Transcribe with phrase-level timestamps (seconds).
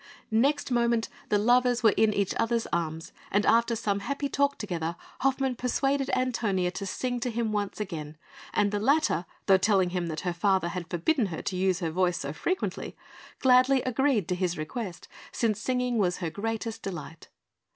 [0.31, 4.95] Next moment, the lovers were in each other's arms; and after some happy talk together,
[5.19, 8.17] Hoffmann persuaded Antonia to sing to him once again,
[8.51, 11.91] and the latter, though telling him that her father had forbidden her to use her
[11.91, 12.95] voice so frequently,
[13.41, 17.27] gladly agreed to his request, since singing was her greatest delight.